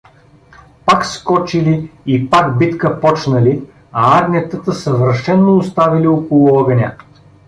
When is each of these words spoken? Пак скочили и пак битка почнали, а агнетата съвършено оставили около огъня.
Пак 0.85 1.05
скочили 1.05 1.91
и 2.05 2.29
пак 2.29 2.57
битка 2.57 3.01
почнали, 3.01 3.63
а 3.91 4.19
агнетата 4.23 4.73
съвършено 4.73 5.57
оставили 5.57 6.07
около 6.07 6.55
огъня. 6.61 6.95